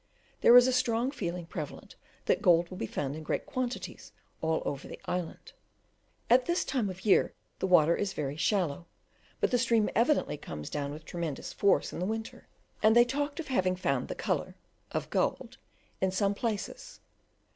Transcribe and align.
There 0.39 0.57
is 0.57 0.65
a 0.67 0.73
strong 0.73 1.11
feeling 1.11 1.45
prevalent 1.45 1.95
that 2.25 2.41
gold 2.41 2.71
will 2.71 2.77
be 2.77 2.87
found 2.87 3.15
in 3.15 3.21
great 3.21 3.45
quantities 3.45 4.13
all 4.41 4.63
over 4.65 4.87
the 4.87 4.99
island. 5.05 5.51
At 6.27 6.47
this 6.47 6.65
time 6.65 6.89
of 6.89 7.03
the 7.03 7.09
year 7.09 7.35
the 7.59 7.67
water 7.67 7.95
is 7.95 8.13
very 8.13 8.35
shallow, 8.35 8.87
but 9.39 9.51
the 9.51 9.59
stream 9.59 9.91
evidently 9.93 10.37
comes 10.37 10.71
down 10.71 10.91
with 10.91 11.05
tremendous 11.05 11.53
force 11.53 11.93
in 11.93 11.99
the 11.99 12.05
winter; 12.07 12.47
and 12.81 12.95
they 12.95 13.05
talk 13.05 13.39
of 13.39 13.49
having 13.49 13.75
"found 13.75 14.07
the 14.07 14.15
colour" 14.15 14.55
(of 14.91 15.11
gold) 15.11 15.57
in 16.01 16.09
some 16.09 16.33
places. 16.33 16.99